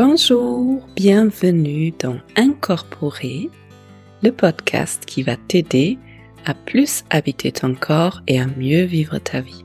[0.00, 3.50] Bonjour, bienvenue dans Incorporer,
[4.22, 5.98] le podcast qui va t'aider
[6.44, 9.64] à plus habiter ton corps et à mieux vivre ta vie.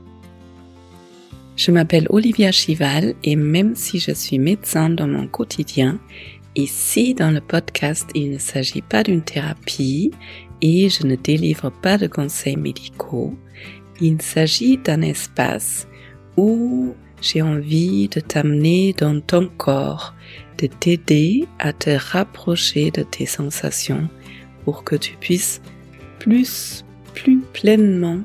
[1.54, 6.00] Je m'appelle Olivia Chival et même si je suis médecin dans mon quotidien,
[6.56, 10.10] ici dans le podcast il ne s'agit pas d'une thérapie
[10.60, 13.38] et je ne délivre pas de conseils médicaux,
[14.00, 15.86] il s'agit d'un espace
[16.36, 16.92] où
[17.24, 20.14] j'ai envie de t'amener dans ton corps,
[20.58, 24.08] de t'aider à te rapprocher de tes sensations
[24.64, 25.62] pour que tu puisses
[26.18, 28.20] plus, plus pleinement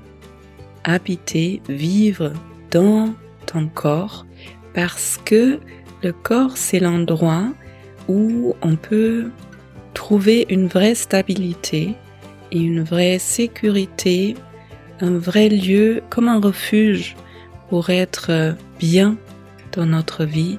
[0.83, 2.33] habiter, vivre
[2.71, 3.13] dans
[3.45, 4.25] ton corps.
[4.73, 5.59] Parce que
[6.03, 7.53] le corps c'est l'endroit
[8.09, 9.31] où on peut
[9.93, 11.95] trouver une vraie stabilité
[12.51, 14.35] et une vraie sécurité,
[14.99, 17.15] un vrai lieu comme un refuge
[17.69, 19.17] pour être bien
[19.71, 20.57] dans notre vie,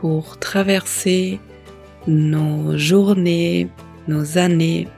[0.00, 1.40] pour traverser
[2.06, 3.68] nos journées,
[4.08, 4.88] nos années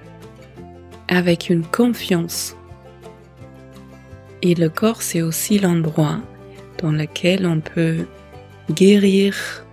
[1.08, 2.56] avec une confiance.
[4.42, 6.18] Et le corps, c'est aussi l'endroit
[6.78, 8.06] dans lequel on peut
[8.70, 9.64] guérir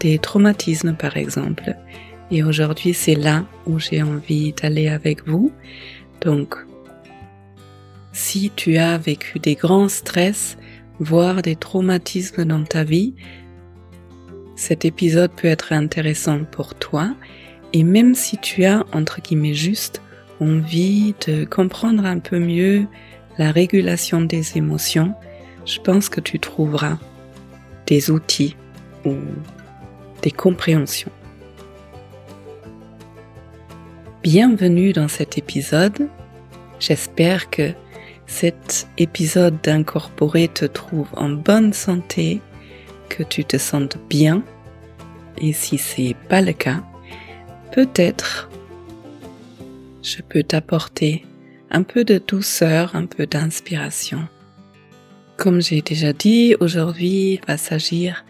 [0.00, 1.74] des traumatismes, par exemple.
[2.30, 5.52] Et aujourd'hui, c'est là où j'ai envie d'aller avec vous.
[6.20, 6.56] Donc,
[8.12, 10.56] si tu as vécu des grands stress,
[11.00, 13.14] voire des traumatismes dans ta vie,
[14.56, 17.14] cet épisode peut être intéressant pour toi.
[17.72, 20.02] Et même si tu as, entre guillemets, juste
[20.40, 22.86] envie de comprendre un peu mieux
[23.38, 25.14] la régulation des émotions,
[25.64, 26.98] je pense que tu trouveras
[27.86, 28.56] des outils
[29.04, 29.14] ou
[30.22, 31.12] des compréhensions.
[34.22, 36.08] Bienvenue dans cet épisode.
[36.80, 37.72] J'espère que
[38.28, 42.40] cet épisode d'incorporer te trouve en bonne santé,
[43.08, 44.44] que tu te sentes bien.
[45.40, 46.84] Et si c'est pas le cas,
[47.72, 48.50] peut-être
[50.02, 51.24] je peux t'apporter
[51.70, 54.28] un peu de douceur, un peu d'inspiration.
[55.36, 58.24] Comme j'ai déjà dit, aujourd'hui va s'agir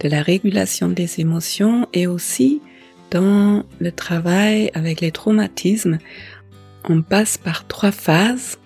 [0.00, 2.60] de la régulation des émotions et aussi
[3.10, 5.98] dans le travail avec les traumatismes.
[6.84, 8.58] On passe par trois phases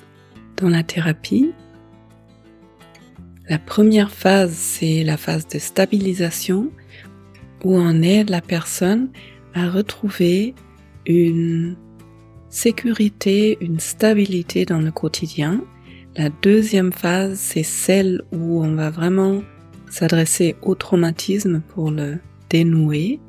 [0.63, 1.51] dans la thérapie.
[3.49, 6.71] La première phase, c'est la phase de stabilisation
[7.65, 9.11] où on aide la personne
[9.55, 10.55] à retrouver
[11.07, 11.77] une
[12.49, 15.63] sécurité, une stabilité dans le quotidien.
[16.17, 19.43] La deuxième phase, c'est celle où on va vraiment
[19.91, 22.19] s'adresser au traumatisme pour le
[22.51, 23.21] dénouer.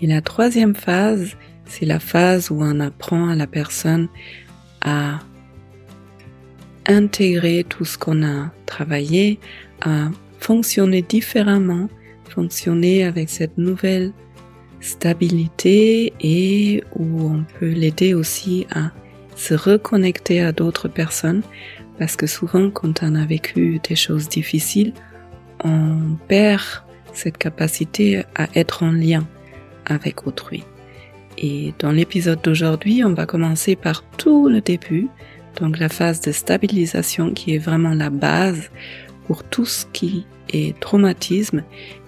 [0.00, 4.08] Et la troisième phase, c'est la phase où on apprend à la personne
[4.80, 5.18] à
[6.88, 9.38] intégrer tout ce qu'on a travaillé,
[9.82, 10.08] à
[10.40, 11.88] fonctionner différemment,
[12.28, 14.12] fonctionner avec cette nouvelle
[14.80, 18.90] stabilité et où on peut l'aider aussi à
[19.36, 21.42] se reconnecter à d'autres personnes
[21.98, 24.92] parce que souvent quand on a vécu des choses difficiles,
[25.64, 26.62] on perd
[27.12, 29.26] cette capacité à être en lien
[29.86, 30.64] avec autrui.
[31.36, 35.08] Et dans l'épisode d'aujourd'hui, on va commencer par tout le début,
[35.56, 38.70] donc la phase de stabilisation qui est vraiment la base
[39.26, 41.62] pour tout ce qui est traumatisme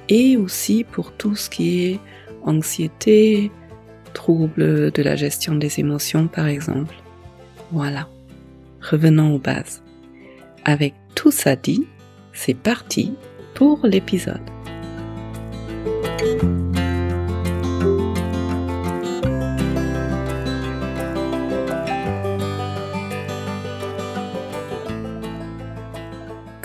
[0.08, 2.00] et aussi pour tout ce qui est
[2.42, 3.50] anxiété,
[4.12, 6.94] troubles de la gestion des émotions par exemple.
[7.72, 8.08] Voilà.
[8.80, 9.82] Revenons aux bases.
[10.64, 11.86] Avec tout ça dit,
[12.32, 13.14] c'est parti
[13.54, 14.40] pour l'épisode.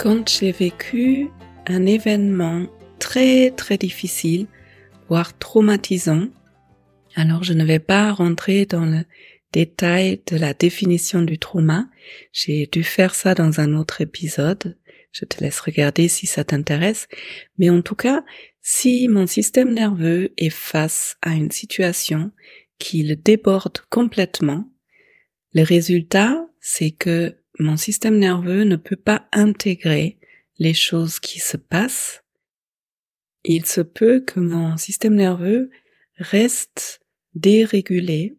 [0.05, 1.31] Quand j'ai vécu
[1.65, 2.67] un événement
[2.99, 4.45] très très difficile,
[5.09, 6.27] voire traumatisant,
[7.15, 9.03] alors je ne vais pas rentrer dans le
[9.51, 11.87] détail de la définition du trauma.
[12.31, 14.77] J'ai dû faire ça dans un autre épisode.
[15.11, 17.07] Je te laisse regarder si ça t'intéresse.
[17.57, 18.23] Mais en tout cas,
[18.61, 22.31] si mon système nerveux est face à une situation
[22.77, 24.69] qui le déborde complètement,
[25.53, 30.19] le résultat, c'est que mon système nerveux ne peut pas intégrer
[30.57, 32.23] les choses qui se passent,
[33.43, 35.69] il se peut que mon système nerveux
[36.17, 37.01] reste
[37.33, 38.37] dérégulé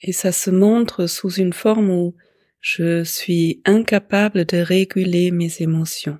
[0.00, 2.16] et ça se montre sous une forme où
[2.60, 6.18] je suis incapable de réguler mes émotions.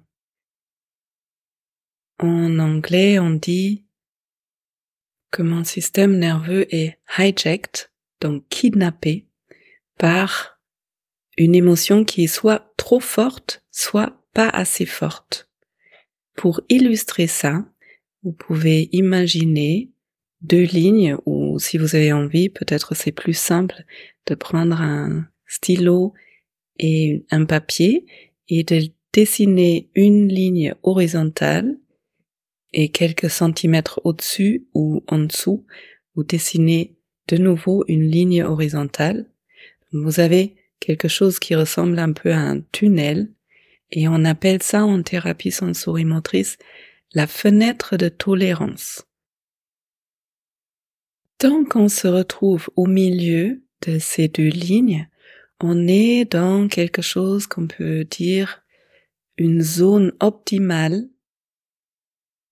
[2.19, 3.87] En anglais, on dit
[5.31, 7.90] que mon système nerveux est hijacked,
[8.20, 9.26] donc kidnappé,
[9.96, 10.60] par
[11.41, 15.49] une émotion qui est soit trop forte, soit pas assez forte.
[16.37, 17.65] Pour illustrer ça,
[18.23, 19.91] vous pouvez imaginer
[20.43, 23.85] deux lignes ou si vous avez envie, peut-être c'est plus simple
[24.27, 26.13] de prendre un stylo
[26.79, 28.05] et un papier
[28.49, 28.83] et de
[29.15, 31.79] dessiner une ligne horizontale
[32.75, 35.65] et quelques centimètres au-dessus ou en dessous,
[36.15, 36.99] vous dessinez
[37.29, 39.31] de nouveau une ligne horizontale.
[39.93, 43.29] Vous avez quelque chose qui ressemble un peu à un tunnel
[43.93, 46.59] et on appelle ça en thérapie sensorimotrice
[47.12, 49.05] la fenêtre de tolérance.
[51.38, 55.09] Tant qu'on se retrouve au milieu de ces deux lignes,
[55.61, 58.62] on est dans quelque chose qu'on peut dire
[59.37, 61.09] une zone optimale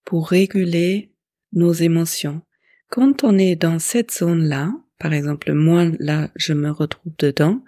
[0.05, 1.13] pour réguler
[1.53, 2.43] nos émotions.
[2.89, 7.63] Quand on est dans cette zone-là, par exemple, moi, là, je me retrouve dedans,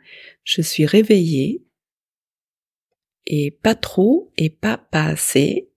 [0.44, 1.64] je suis réveillée,
[3.26, 5.70] et pas trop, et pas pas assez,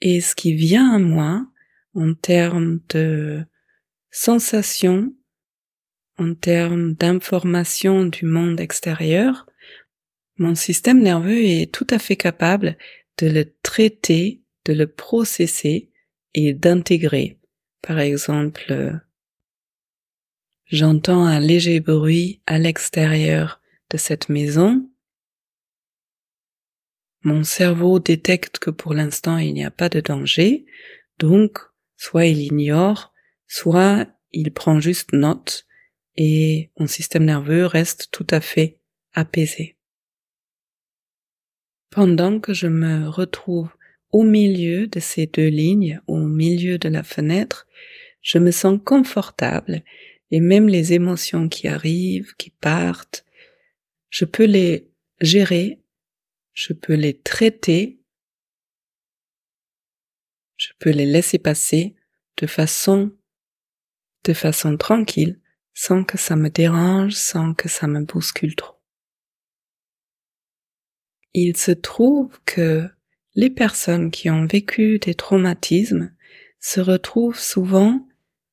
[0.00, 1.46] et ce qui vient à moi,
[1.94, 3.44] en termes de
[4.10, 5.14] sensations,
[6.18, 9.46] en termes d'informations du monde extérieur,
[10.38, 12.76] mon système nerveux est tout à fait capable
[13.18, 15.90] de le traiter, de le processer
[16.34, 17.38] et d'intégrer.
[17.80, 19.00] Par exemple,
[20.66, 23.60] j'entends un léger bruit à l'extérieur
[23.90, 24.88] de cette maison.
[27.22, 30.66] Mon cerveau détecte que pour l'instant il n'y a pas de danger,
[31.18, 31.58] donc
[31.96, 33.12] soit il ignore,
[33.46, 35.66] soit il prend juste note
[36.16, 38.78] et mon système nerveux reste tout à fait
[39.12, 39.76] apaisé.
[41.90, 43.70] Pendant que je me retrouve
[44.10, 47.66] au milieu de ces deux lignes, au milieu de la fenêtre,
[48.22, 49.82] je me sens confortable
[50.30, 53.24] et même les émotions qui arrivent, qui partent,
[54.10, 54.90] je peux les
[55.20, 55.82] gérer,
[56.52, 58.00] je peux les traiter,
[60.56, 61.96] je peux les laisser passer
[62.38, 63.16] de façon,
[64.24, 65.40] de façon tranquille,
[65.74, 68.80] sans que ça me dérange, sans que ça me bouscule trop.
[71.34, 72.88] Il se trouve que
[73.34, 76.14] les personnes qui ont vécu des traumatismes
[76.58, 78.08] se retrouvent souvent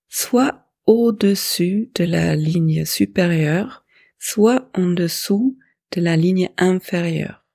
[0.10, 3.86] soit au-dessus de la ligne supérieure,
[4.20, 5.58] soit en dessous
[5.92, 7.46] de la ligne inférieure.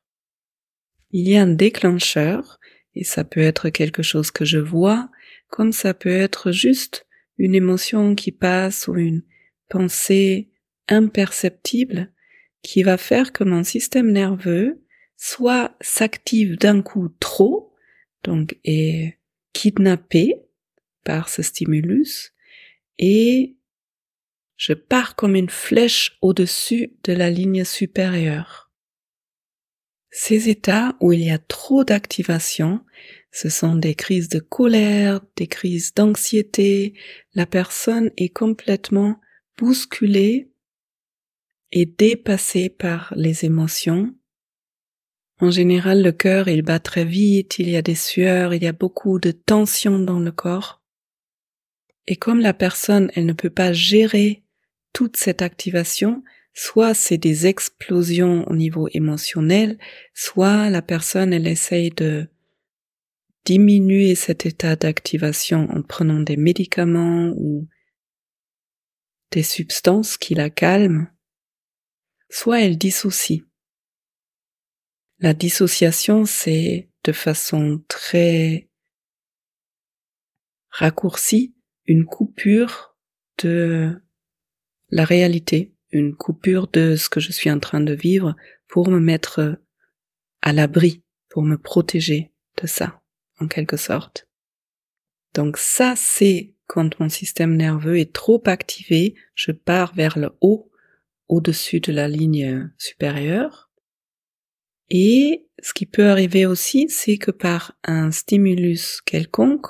[1.10, 2.58] Il y a un déclencheur,
[2.94, 5.10] et ça peut être quelque chose que je vois,
[5.48, 7.06] comme ça peut être juste
[7.38, 9.22] une émotion qui passe ou une
[9.68, 10.50] pensée
[10.88, 12.12] imperceptible
[12.62, 14.82] qui va faire que mon système nerveux
[15.16, 17.72] soit s'active d'un coup trop,
[18.24, 19.18] donc est
[19.52, 20.42] kidnappé
[21.04, 22.32] par ce stimulus,
[22.98, 23.56] et
[24.56, 28.72] je pars comme une flèche au-dessus de la ligne supérieure.
[30.10, 32.84] Ces états où il y a trop d'activation,
[33.30, 36.94] ce sont des crises de colère, des crises d'anxiété,
[37.34, 39.20] la personne est complètement
[39.58, 40.50] bousculée
[41.70, 44.14] et dépassée par les émotions
[45.40, 48.66] en général, le cœur, il bat très vite, il y a des sueurs, il y
[48.66, 50.77] a beaucoup de tension dans le corps.
[52.10, 54.42] Et comme la personne, elle ne peut pas gérer
[54.94, 56.24] toute cette activation,
[56.54, 59.78] soit c'est des explosions au niveau émotionnel,
[60.14, 62.26] soit la personne, elle essaye de
[63.44, 67.68] diminuer cet état d'activation en prenant des médicaments ou
[69.30, 71.08] des substances qui la calment,
[72.30, 73.42] soit elle dissocie.
[75.18, 78.70] La dissociation, c'est de façon très
[80.70, 81.52] raccourcie
[81.88, 82.94] une coupure
[83.42, 84.00] de
[84.90, 88.36] la réalité, une coupure de ce que je suis en train de vivre
[88.68, 89.58] pour me mettre
[90.42, 93.02] à l'abri, pour me protéger de ça,
[93.40, 94.28] en quelque sorte.
[95.34, 100.70] Donc ça, c'est quand mon système nerveux est trop activé, je pars vers le haut,
[101.28, 103.70] au-dessus de la ligne supérieure,
[104.90, 109.66] et ce qui peut arriver aussi, c'est que par un stimulus quelconque,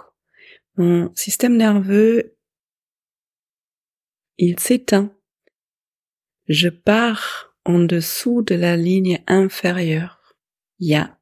[0.79, 2.37] mon système nerveux,
[4.39, 5.13] il s'éteint.
[6.49, 10.37] Je pars en dessous de la ligne inférieure.
[10.79, 11.19] Il y a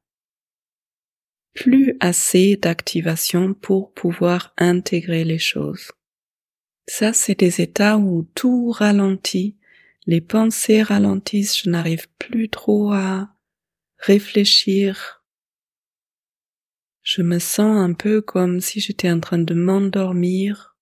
[1.53, 5.91] plus assez d'activation pour pouvoir intégrer les choses.
[6.87, 9.57] Ça, c'est des états où tout ralentit,
[10.05, 13.35] les pensées ralentissent, je n'arrive plus trop à
[13.97, 15.16] réfléchir.
[17.09, 20.75] Je me sens un peu comme si j'étais en train de m'endormir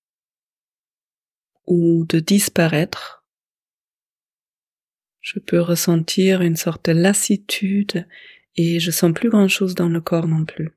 [1.68, 3.24] ou de disparaître.
[5.22, 8.08] Je peux ressentir une sorte de lassitude
[8.56, 10.72] et je sens plus grand chose dans le corps non plus.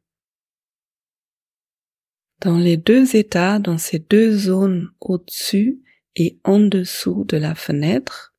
[2.43, 5.81] Dans les deux états, dans ces deux zones au-dessus
[6.15, 8.35] et en dessous de la fenêtre,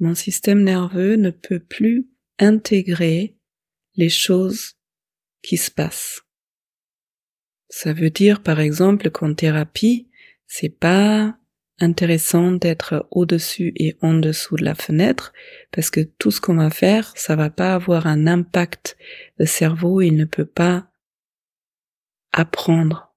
[0.00, 2.08] mon système nerveux ne peut plus
[2.40, 3.36] intégrer
[3.94, 4.74] les choses
[5.40, 6.24] qui se passent.
[7.68, 10.08] Ça veut dire, par exemple, qu'en thérapie,
[10.46, 11.38] c'est pas
[11.80, 15.32] intéressant d'être au-dessus et en dessous de la fenêtre
[15.70, 18.96] parce que tout ce qu'on va faire, ça va pas avoir un impact.
[19.38, 20.90] Le cerveau, il ne peut pas
[22.32, 23.14] apprendre.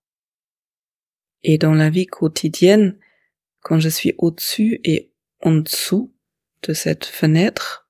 [1.43, 2.97] Et dans la vie quotidienne,
[3.61, 6.13] quand je suis au-dessus et en dessous
[6.63, 7.89] de cette fenêtre,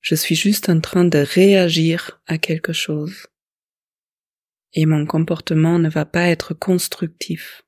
[0.00, 3.28] je suis juste en train de réagir à quelque chose.
[4.74, 7.62] Et mon comportement ne va pas être constructif.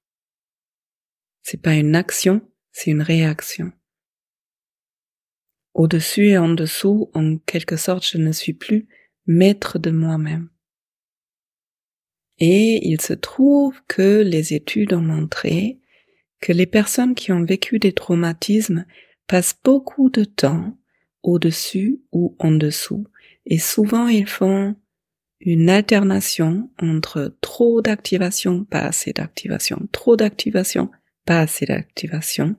[1.43, 2.41] C'est pas une action,
[2.73, 3.73] c'est une réaction.
[5.75, 8.89] Au-dessus et en dessous, en quelque sorte, je ne suis plus
[9.27, 10.49] maître de moi-même.
[12.39, 15.81] Et il se trouve que les études ont montré
[16.41, 18.87] que les personnes qui ont vécu des traumatismes
[19.27, 20.77] passent beaucoup de temps
[21.23, 23.07] au-dessus ou en dessous,
[23.47, 24.77] et souvent ils font
[25.45, 30.91] une alternation entre trop d'activation, pas assez d'activation, trop d'activation,
[31.27, 32.57] pas assez d'activation.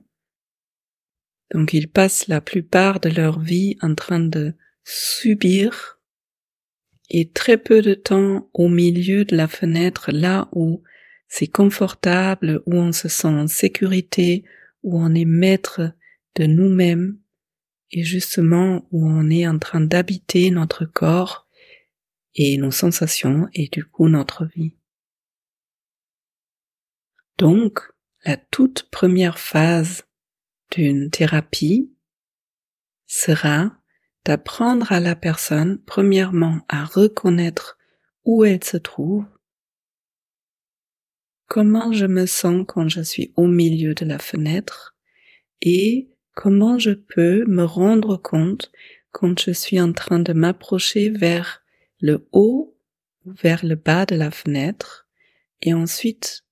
[1.52, 6.00] Donc ils passent la plupart de leur vie en train de subir
[7.10, 10.82] et très peu de temps au milieu de la fenêtre, là où
[11.28, 14.44] c'est confortable, où on se sent en sécurité,
[14.82, 15.92] où on est maître
[16.36, 17.18] de nous-mêmes,
[17.92, 21.45] et justement où on est en train d'habiter notre corps
[22.36, 24.76] et nos sensations et du coup notre vie.
[27.38, 27.80] Donc,
[28.24, 30.04] la toute première phase
[30.70, 31.92] d'une thérapie
[33.06, 33.76] sera
[34.24, 37.78] d'apprendre à la personne, premièrement, à reconnaître
[38.24, 39.24] où elle se trouve,
[41.46, 44.96] comment je me sens quand je suis au milieu de la fenêtre
[45.62, 48.72] et comment je peux me rendre compte
[49.12, 51.62] quand je suis en train de m'approcher vers
[52.00, 52.76] le haut
[53.24, 55.08] vers le bas de la fenêtre
[55.62, 56.44] et ensuite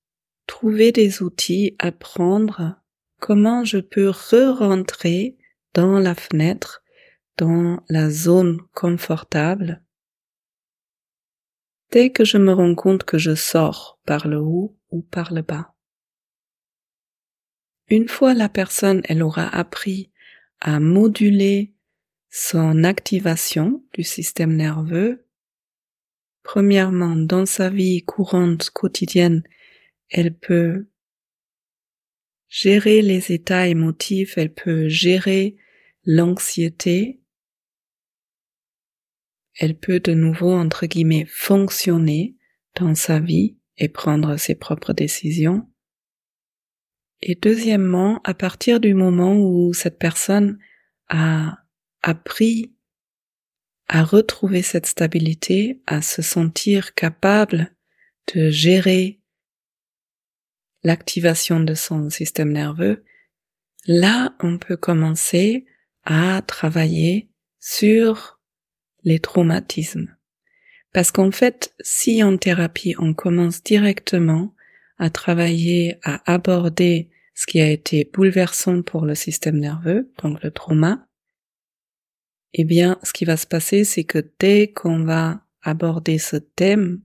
[0.47, 2.75] trouver des outils, apprendre
[3.19, 5.37] comment je peux re-rentrer
[5.73, 6.83] dans la fenêtre,
[7.37, 9.83] dans la zone confortable.
[11.91, 15.41] Dès que je me rends compte que je sors par le haut ou par le
[15.41, 15.73] bas.
[17.87, 20.11] Une fois la personne, elle aura appris
[20.59, 21.75] à moduler
[22.29, 25.24] son activation du système nerveux,
[26.45, 29.43] premièrement, dans sa vie courante quotidienne,
[30.09, 30.87] elle peut
[32.47, 35.57] gérer les états émotifs, elle peut gérer
[36.05, 37.19] l'anxiété,
[39.55, 42.37] elle peut de nouveau, entre guillemets, fonctionner
[42.75, 45.67] dans sa vie et prendre ses propres décisions.
[47.21, 50.59] Et deuxièmement, à partir du moment où cette personne
[51.09, 51.57] a
[52.03, 52.74] appris
[53.87, 57.75] à retrouver cette stabilité, à se sentir capable
[58.33, 59.19] de gérer
[60.83, 63.03] l'activation de son système nerveux,
[63.85, 65.65] là, on peut commencer
[66.03, 68.39] à travailler sur
[69.03, 70.15] les traumatismes.
[70.93, 74.53] Parce qu'en fait, si en thérapie, on commence directement
[74.97, 80.51] à travailler, à aborder ce qui a été bouleversant pour le système nerveux, donc le
[80.51, 81.07] trauma,
[82.57, 87.01] eh bien, ce qui va se passer, c'est que dès qu'on va aborder ce thème,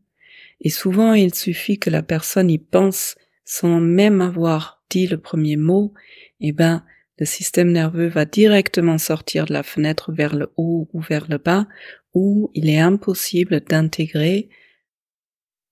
[0.61, 5.57] et souvent il suffit que la personne y pense sans même avoir dit le premier
[5.57, 5.93] mot,
[6.39, 6.85] eh ben,
[7.19, 11.39] le système nerveux va directement sortir de la fenêtre vers le haut ou vers le
[11.39, 11.67] bas,
[12.15, 14.51] où il est impossible d'intégrer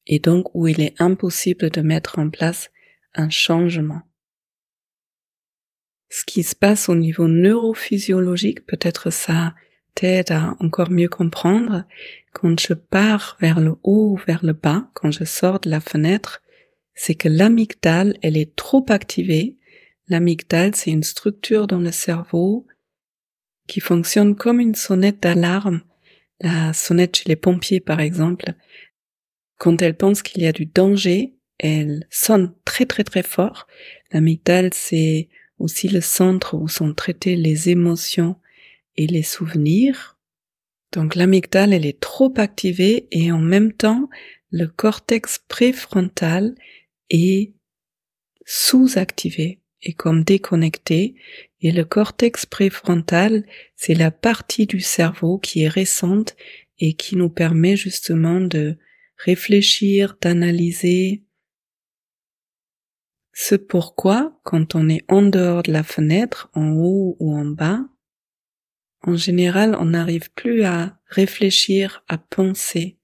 [0.08, 2.70] et donc où il est impossible de mettre en place
[3.14, 4.02] un changement.
[6.10, 9.54] Ce qui se passe au niveau neurophysiologique, peut-être ça
[10.04, 11.84] à encore mieux comprendre.
[12.32, 15.80] Quand je pars vers le haut ou vers le bas, quand je sors de la
[15.80, 16.42] fenêtre,
[16.94, 19.56] c'est que l'amygdale, elle est trop activée.
[20.08, 22.66] L'amygdale, c'est une structure dans le cerveau
[23.66, 25.82] qui fonctionne comme une sonnette d'alarme.
[26.40, 28.52] La sonnette chez les pompiers, par exemple.
[29.58, 33.66] Quand elle pense qu'il y a du danger, elle sonne très très très fort.
[34.12, 35.28] L'amygdale, c'est
[35.58, 38.36] aussi le centre où sont traitées les émotions
[38.98, 40.18] et les souvenirs.
[40.92, 44.10] Donc l'amygdale, elle est trop activée et en même temps,
[44.50, 46.54] le cortex préfrontal
[47.08, 47.54] est
[48.44, 51.14] sous-activé et comme déconnecté
[51.60, 56.36] et le cortex préfrontal, c'est la partie du cerveau qui est récente
[56.78, 58.76] et qui nous permet justement de
[59.16, 61.24] réfléchir, d'analyser,
[63.32, 67.84] ce pourquoi, quand on est en dehors de la fenêtre, en haut ou en bas,
[69.02, 72.98] en général, on n'arrive plus à réfléchir, à penser.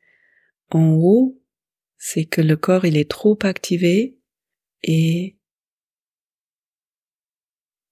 [0.70, 1.40] En haut,
[1.96, 4.18] c'est que le corps il est trop activé
[4.82, 5.38] et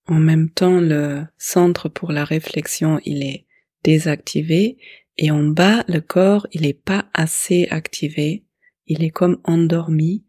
[0.06, 3.46] en même temps le centre pour la réflexion il est
[3.84, 4.76] désactivé
[5.16, 8.44] et en bas le corps il est pas assez activé,
[8.86, 10.26] il est comme endormi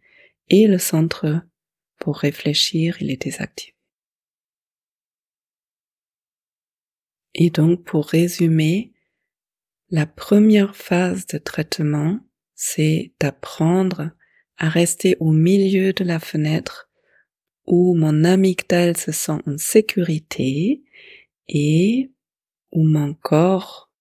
[0.50, 1.42] et le centre
[2.00, 3.73] pour réfléchir il est désactivé.
[7.36, 8.94] Et donc pour résumer,
[9.90, 12.20] la première phase de traitement
[12.56, 14.12] c'est d'apprendre
[14.58, 16.90] à rester au milieu de la fenêtre
[17.66, 20.84] où mon amygdale se sent en sécurité
[21.48, 22.12] et
[22.72, 23.92] où mon corps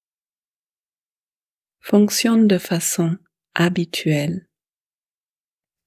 [1.81, 3.17] fonctionne de façon
[3.55, 4.49] habituelle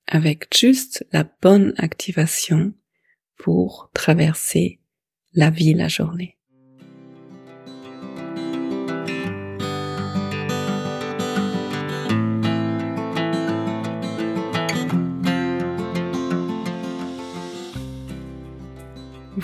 [0.07, 2.73] avec juste la bonne activation
[3.37, 4.79] pour traverser
[5.33, 6.34] la vie la journée.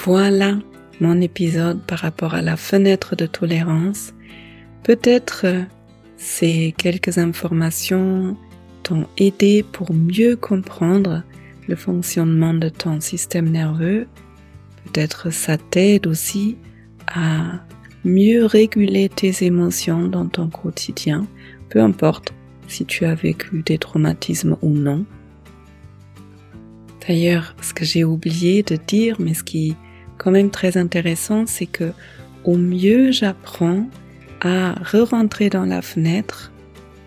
[0.04, 0.58] Voilà
[1.00, 4.16] mon épisode par rapport à la fenêtre de tolérance.
[4.82, 5.62] Peut-être euh,
[6.18, 8.36] ces quelques informations
[8.82, 11.22] t'ont aidé pour mieux comprendre
[11.68, 14.08] le fonctionnement de ton système nerveux.
[14.86, 16.58] Peut-être ça t'aide aussi
[17.06, 17.64] à
[18.04, 21.28] mieux réguler tes émotions dans ton quotidien,
[21.70, 22.34] peu importe
[22.68, 25.06] si tu as vécu des traumatismes ou non.
[27.08, 29.76] D'ailleurs, ce que j'ai oublié de dire, mais ce qui
[30.22, 31.94] quand même très intéressant, c'est que
[32.44, 33.88] au mieux j'apprends
[34.40, 36.52] à re-rentrer dans la fenêtre,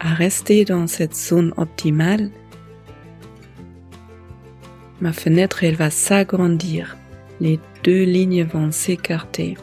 [0.00, 2.30] à rester dans cette zone optimale,
[5.00, 6.96] ma fenêtre elle va s'agrandir,
[7.40, 9.56] les deux lignes vont s'écarter.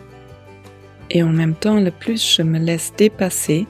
[1.09, 3.67] Et en même temps, le plus je me laisse dépasser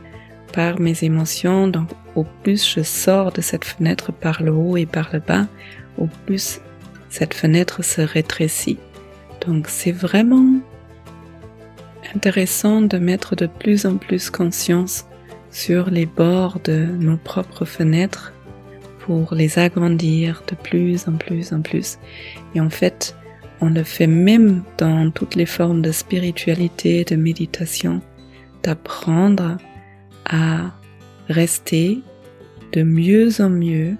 [0.53, 4.85] par mes émotions, donc au plus je sors de cette fenêtre par le haut et
[4.85, 5.47] par le bas,
[5.97, 6.61] au plus
[7.09, 8.77] cette fenêtre se rétrécit.
[9.45, 10.59] Donc c'est vraiment
[12.15, 15.05] intéressant de mettre de plus en plus conscience
[15.51, 18.33] sur les bords de nos propres fenêtres
[18.99, 21.97] pour les agrandir de plus en plus en plus.
[22.55, 23.15] Et en fait,
[23.59, 28.01] on le fait même dans toutes les formes de spiritualité, de méditation,
[28.63, 29.57] d'apprendre
[30.25, 30.71] à
[31.27, 31.99] rester
[32.73, 33.95] de mieux en mieux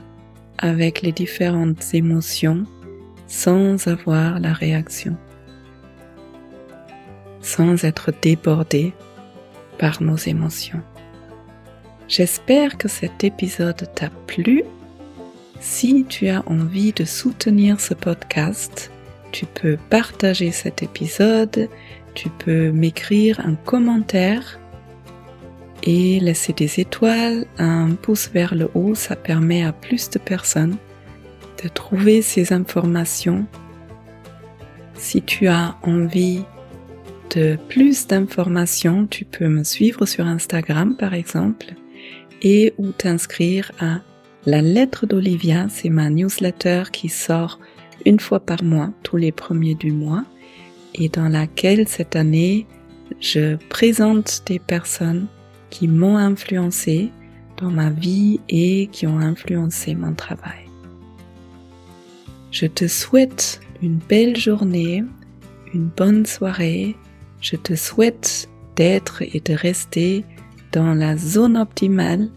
[0.58, 2.66] avec les différentes émotions
[3.28, 5.18] sans avoir la réaction
[7.42, 8.94] sans être débordé
[9.78, 10.82] par nos émotions.
[12.08, 14.64] J'espère que cet épisode t'a plu.
[15.60, 18.92] Si tu as envie de soutenir ce podcast,
[19.32, 21.70] tu peux partager cet épisode,
[22.14, 24.60] tu peux m'écrire un commentaire
[25.84, 30.78] et laisser des étoiles, un pouce vers le haut, ça permet à plus de personnes
[31.64, 33.46] de trouver ces informations.
[34.96, 36.44] Si tu as envie
[37.70, 41.76] plus d'informations, tu peux me suivre sur Instagram par exemple
[42.42, 44.02] et ou t'inscrire à
[44.46, 47.60] la lettre d'Olivia, c'est ma newsletter qui sort
[48.06, 50.24] une fois par mois, tous les premiers du mois,
[50.96, 52.66] et dans laquelle cette année
[53.20, 55.28] je présente des personnes
[55.70, 57.12] qui m'ont influencé
[57.58, 60.66] dans ma vie et qui ont influencé mon travail.
[62.50, 65.04] Je te souhaite une belle journée,
[65.74, 66.96] une bonne soirée
[67.42, 70.24] je te souhaite d'être et de rester
[70.72, 72.30] dans la zone optimale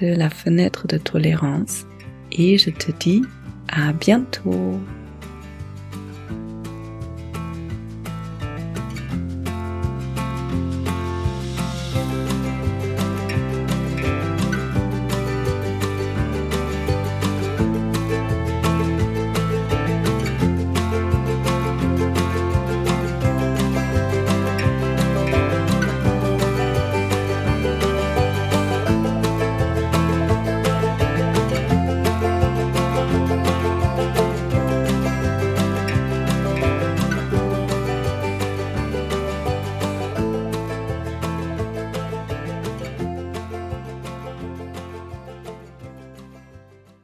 [0.00, 1.86] de la fenêtre de tolérance
[2.32, 3.22] et je te dis
[3.68, 4.78] à bientôt.